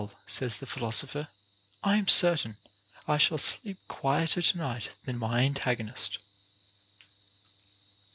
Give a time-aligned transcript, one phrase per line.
[0.25, 1.27] says the philosopher,
[1.83, 2.57] I am certain,
[3.07, 6.17] I shall sleep quieter to night than my antagonist.